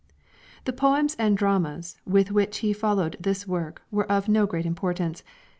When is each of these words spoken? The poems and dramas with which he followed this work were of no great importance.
The 0.65 0.73
poems 0.73 1.15
and 1.19 1.37
dramas 1.37 1.95
with 2.07 2.31
which 2.31 2.57
he 2.65 2.73
followed 2.73 3.17
this 3.19 3.47
work 3.47 3.83
were 3.91 4.11
of 4.11 4.27
no 4.27 4.47
great 4.47 4.65
importance. 4.65 5.21